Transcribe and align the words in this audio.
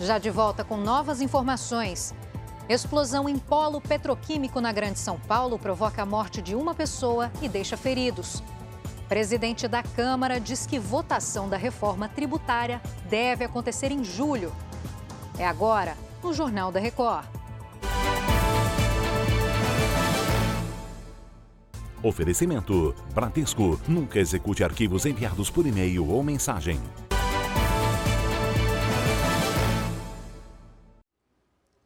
Já 0.00 0.16
de 0.18 0.30
volta 0.30 0.62
com 0.62 0.76
novas 0.76 1.20
informações. 1.20 2.14
Explosão 2.68 3.28
em 3.28 3.38
polo 3.38 3.80
petroquímico 3.80 4.60
na 4.60 4.70
Grande 4.70 4.98
São 4.98 5.18
Paulo 5.18 5.58
provoca 5.58 6.02
a 6.02 6.06
morte 6.06 6.40
de 6.40 6.54
uma 6.54 6.74
pessoa 6.74 7.32
e 7.42 7.48
deixa 7.48 7.76
feridos. 7.76 8.42
Presidente 9.08 9.66
da 9.66 9.82
Câmara 9.82 10.38
diz 10.38 10.66
que 10.66 10.78
votação 10.78 11.48
da 11.48 11.56
reforma 11.56 12.08
tributária 12.08 12.80
deve 13.08 13.44
acontecer 13.44 13.90
em 13.90 14.04
julho. 14.04 14.52
É 15.38 15.46
agora, 15.46 15.96
no 16.22 16.32
Jornal 16.32 16.70
da 16.70 16.78
Record. 16.78 17.26
Oferecimento: 22.02 22.94
Bradesco. 23.12 23.80
Nunca 23.88 24.20
execute 24.20 24.62
arquivos 24.62 25.06
enviados 25.06 25.50
por 25.50 25.66
e-mail 25.66 26.08
ou 26.08 26.22
mensagem. 26.22 26.78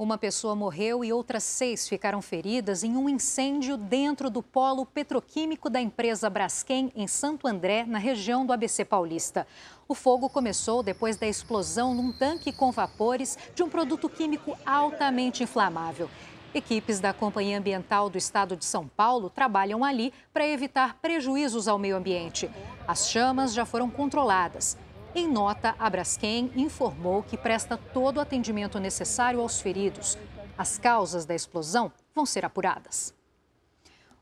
Uma 0.03 0.19
pessoa 0.19 0.57
morreu 0.57 1.05
e 1.05 1.13
outras 1.13 1.45
seis 1.45 1.89
ficaram 1.89 2.21
feridas 2.21 2.83
em 2.83 2.97
um 2.97 3.09
incêndio 3.09 3.77
dentro 3.77 4.29
do 4.29 4.43
polo 4.43 4.85
petroquímico 4.85 5.71
da 5.71 5.81
empresa 5.81 6.29
Braskem, 6.29 6.91
em 6.97 7.07
Santo 7.07 7.47
André, 7.47 7.85
na 7.87 7.99
região 7.99 8.45
do 8.45 8.53
ABC 8.53 8.85
Paulista. 8.85 9.47
O 9.87 9.95
fogo 9.95 10.29
começou 10.29 10.83
depois 10.83 11.17
da 11.17 11.29
explosão 11.29 11.95
num 11.95 12.11
tanque 12.11 12.51
com 12.51 12.73
vapores 12.73 13.39
de 13.55 13.63
um 13.63 13.69
produto 13.69 14.09
químico 14.09 14.59
altamente 14.67 15.45
inflamável. 15.45 16.11
Equipes 16.53 16.99
da 16.99 17.13
Companhia 17.13 17.57
Ambiental 17.57 18.11
do 18.11 18.19
Estado 18.19 18.57
de 18.57 18.65
São 18.65 18.89
Paulo 18.89 19.31
trabalham 19.31 19.85
ali 19.85 20.13
para 20.33 20.45
evitar 20.45 20.97
prejuízos 21.01 21.69
ao 21.69 21.79
meio 21.79 21.95
ambiente. 21.95 22.51
As 22.89 23.09
chamas 23.09 23.55
já 23.55 23.65
foram 23.65 23.89
controladas. 23.89 24.77
Em 25.15 25.29
nota, 25.29 25.75
a 25.79 25.91
Braskem 25.91 26.51
informou 26.57 27.23
que 27.23 27.37
presta 27.37 27.77
todo 27.77 28.17
o 28.17 28.21
atendimento 28.21 28.81
necessário 28.81 29.41
aos 29.41 29.61
feridos. 29.61 30.17
As 30.57 30.79
causas 30.79 31.27
da 31.27 31.35
explosão 31.35 31.93
vão 32.15 32.25
ser 32.25 32.47
apuradas. 32.47 33.15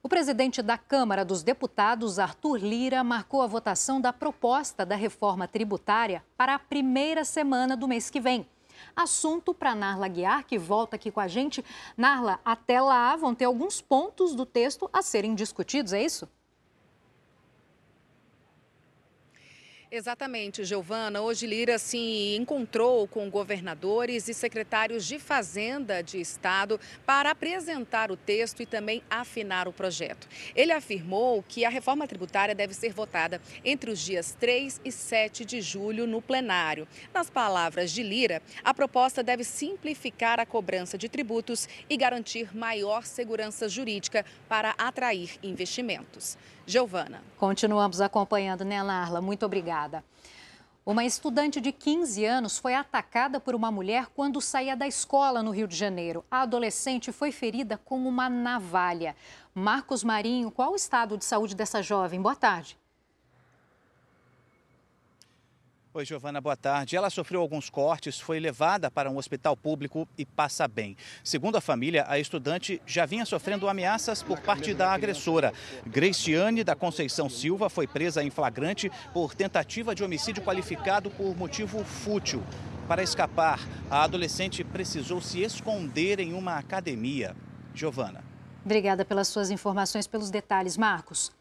O 0.03 0.09
presidente 0.09 0.61
da 0.63 0.77
Câmara 0.77 1.25
dos 1.25 1.45
Deputados, 1.45 2.19
Arthur 2.19 2.57
Lira, 2.57 3.05
marcou 3.05 3.41
a 3.41 3.47
votação 3.47 4.01
da 4.01 4.13
proposta 4.13 4.85
da 4.85 4.97
reforma 4.97 5.47
tributária 5.47 6.25
para 6.37 6.57
a 6.57 6.59
primeira 6.59 7.25
semana 7.25 7.77
do 7.77 7.87
mês 7.87 8.11
que 8.11 8.21
vem. 8.21 8.45
Assunto 8.97 9.55
para 9.55 9.77
Narla 9.77 10.09
Guiar, 10.09 10.45
que 10.45 10.59
volta 10.59 10.97
aqui 10.97 11.13
com 11.13 11.21
a 11.21 11.29
gente. 11.29 11.65
Narla, 11.97 12.41
até 12.45 12.81
lá 12.81 13.15
vão 13.15 13.33
ter 13.33 13.45
alguns 13.45 13.81
pontos 13.81 14.35
do 14.35 14.45
texto 14.45 14.91
a 14.93 15.03
serem 15.03 15.37
discutidos, 15.37 15.93
é 15.93 16.03
isso? 16.03 16.29
Exatamente, 19.93 20.63
Giovana. 20.63 21.21
Hoje 21.21 21.49
Lira 21.49 21.77
se 21.77 22.37
encontrou 22.37 23.09
com 23.09 23.29
governadores 23.29 24.29
e 24.29 24.35
secretários 24.35 25.05
de 25.05 25.19
Fazenda 25.19 26.01
de 26.01 26.21
Estado 26.21 26.79
para 27.05 27.33
apresentar 27.33 28.13
o 28.13 28.17
texto 28.17 28.63
e 28.63 28.67
também 28.67 29.03
afinar 29.11 29.67
o 29.67 29.73
projeto. 29.73 30.29
Ele 30.55 30.71
afirmou 30.71 31.43
que 31.43 31.65
a 31.65 31.69
reforma 31.69 32.07
tributária 32.07 32.55
deve 32.55 32.73
ser 32.73 32.93
votada 32.93 33.43
entre 33.65 33.91
os 33.91 33.99
dias 33.99 34.37
3 34.39 34.81
e 34.85 34.93
7 34.93 35.45
de 35.45 35.61
julho 35.61 36.07
no 36.07 36.23
plenário. 36.23 36.87
Nas 37.13 37.29
palavras 37.29 37.91
de 37.91 38.05
Lira, 38.05 38.41
a 38.63 38.73
proposta 38.73 39.25
deve 39.25 39.43
simplificar 39.43 40.39
a 40.39 40.47
cobrança 40.47 40.97
de 40.97 41.09
tributos 41.09 41.69
e 41.89 41.97
garantir 41.97 42.57
maior 42.57 43.03
segurança 43.03 43.69
jurídica 43.69 44.25
para 44.49 44.73
atrair 44.79 45.37
investimentos. 45.43 46.39
Giovana. 46.65 47.21
Continuamos 47.37 48.01
acompanhando, 48.01 48.65
né, 48.65 48.81
Narla? 48.81 49.21
Muito 49.21 49.45
obrigada. 49.45 49.80
Uma 50.85 51.05
estudante 51.05 51.61
de 51.61 51.71
15 51.71 52.25
anos 52.25 52.59
foi 52.59 52.75
atacada 52.75 53.39
por 53.39 53.55
uma 53.55 53.71
mulher 53.71 54.07
quando 54.15 54.41
saía 54.41 54.75
da 54.75 54.87
escola 54.87 55.43
no 55.43 55.51
Rio 55.51 55.69
de 55.69 55.77
Janeiro. 55.77 56.25
A 56.31 56.41
adolescente 56.41 57.13
foi 57.13 57.31
ferida 57.31 57.77
com 57.77 58.09
uma 58.09 58.29
navalha. 58.31 59.15
Marcos 59.55 60.03
Marinho, 60.03 60.51
qual 60.51 60.73
o 60.73 60.77
estado 60.77 61.19
de 61.19 61.25
saúde 61.25 61.55
dessa 61.55 61.83
jovem? 61.83 62.21
Boa 62.21 62.35
tarde. 62.35 62.80
Oi, 65.93 66.05
Giovana, 66.05 66.41
boa 66.41 66.57
tarde. 66.57 66.95
Ela 66.95 67.11
sofreu 67.11 67.41
alguns 67.41 67.69
cortes, 67.69 68.21
foi 68.21 68.39
levada 68.39 68.89
para 68.89 69.11
um 69.11 69.17
hospital 69.17 69.57
público 69.57 70.07
e 70.17 70.25
passa 70.25 70.69
bem. 70.69 70.97
Segundo 71.25 71.57
a 71.57 71.61
família, 71.61 72.05
a 72.07 72.17
estudante 72.17 72.81
já 72.87 73.05
vinha 73.05 73.27
sofrendo 73.27 73.69
ameaças 73.69 74.23
por 74.23 74.39
parte 74.39 74.73
da 74.73 74.93
agressora. 74.93 75.53
Graciane 75.85 76.63
da 76.63 76.77
Conceição 76.77 77.29
Silva 77.29 77.69
foi 77.69 77.89
presa 77.89 78.23
em 78.23 78.31
flagrante 78.31 78.89
por 79.13 79.35
tentativa 79.35 79.93
de 79.93 80.05
homicídio 80.05 80.45
qualificado 80.45 81.11
por 81.11 81.37
motivo 81.37 81.83
fútil. 81.83 82.41
Para 82.87 83.03
escapar, 83.03 83.59
a 83.91 84.05
adolescente 84.05 84.63
precisou 84.63 85.21
se 85.21 85.41
esconder 85.41 86.21
em 86.21 86.35
uma 86.35 86.55
academia. 86.55 87.35
Giovana. 87.75 88.23
Obrigada 88.65 89.05
pelas 89.05 89.27
suas 89.27 89.51
informações, 89.51 90.07
pelos 90.07 90.31
detalhes, 90.31 90.77
Marcos. 90.77 91.33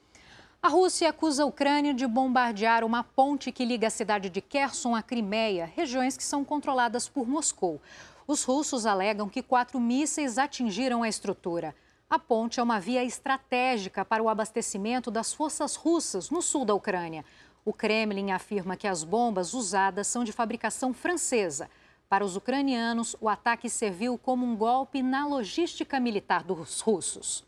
A 0.62 0.68
Rússia 0.68 1.08
acusa 1.08 1.44
a 1.44 1.46
Ucrânia 1.46 1.94
de 1.94 2.06
bombardear 2.06 2.84
uma 2.84 3.02
ponte 3.02 3.50
que 3.50 3.64
liga 3.64 3.88
a 3.88 3.90
cidade 3.90 4.30
de 4.30 4.42
Kherson 4.42 4.94
à 4.94 5.02
Crimeia, 5.02 5.72
regiões 5.74 6.18
que 6.18 6.24
são 6.24 6.44
controladas 6.44 7.08
por 7.08 7.26
Moscou. 7.26 7.82
Os 8.28 8.44
russos 8.44 8.86
alegam 8.86 9.30
que 9.30 9.42
quatro 9.42 9.80
mísseis 9.80 10.38
atingiram 10.38 11.02
a 11.02 11.08
estrutura. 11.08 11.74
A 12.10 12.20
ponte 12.20 12.60
é 12.60 12.64
uma 12.64 12.78
via 12.78 13.06
estratégica 13.06 14.04
para 14.04 14.22
o 14.22 14.28
abastecimento 14.28 15.10
das 15.10 15.34
forças 15.34 15.78
russas 15.78 16.30
no 16.30 16.42
sul 16.42 16.66
da 16.66 16.74
Ucrânia. 16.74 17.24
O 17.64 17.72
Kremlin 17.72 18.32
afirma 18.32 18.76
que 18.76 18.88
as 18.88 19.02
bombas 19.02 19.54
usadas 19.54 20.08
são 20.08 20.26
de 20.26 20.34
fabricação 20.34 20.94
francesa. 20.94 21.70
Para 22.10 22.26
os 22.26 22.36
ucranianos, 22.36 23.16
o 23.22 23.30
ataque 23.30 23.70
serviu 23.70 24.18
como 24.18 24.46
um 24.46 24.58
golpe 24.58 25.02
na 25.02 25.26
logística 25.26 26.02
militar 26.02 26.44
dos 26.44 26.82
russos. 26.82 27.48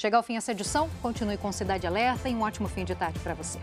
Chega 0.00 0.16
ao 0.16 0.22
fim 0.22 0.34
essa 0.34 0.52
edição, 0.52 0.88
continue 1.02 1.36
com 1.36 1.52
Cidade 1.52 1.86
Alerta 1.86 2.26
e 2.26 2.34
um 2.34 2.40
ótimo 2.40 2.66
fim 2.66 2.86
de 2.86 2.94
tarde 2.94 3.18
para 3.18 3.34
você. 3.34 3.58